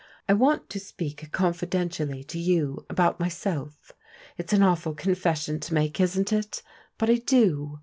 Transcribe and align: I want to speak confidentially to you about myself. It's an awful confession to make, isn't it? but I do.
I 0.27 0.33
want 0.33 0.67
to 0.71 0.79
speak 0.79 1.31
confidentially 1.31 2.23
to 2.23 2.39
you 2.39 2.87
about 2.89 3.19
myself. 3.19 3.91
It's 4.35 4.51
an 4.51 4.63
awful 4.63 4.95
confession 4.95 5.59
to 5.59 5.75
make, 5.75 5.99
isn't 6.01 6.33
it? 6.33 6.63
but 6.97 7.07
I 7.11 7.17
do. 7.17 7.79